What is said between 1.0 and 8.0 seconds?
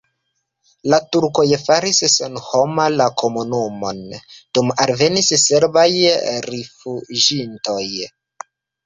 turkoj faris senhoma la komunumon, dume alvenis serbaj rifuĝintoj.